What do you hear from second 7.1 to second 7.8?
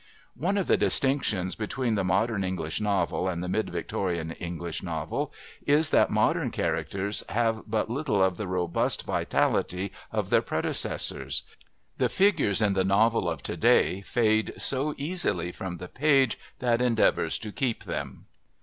have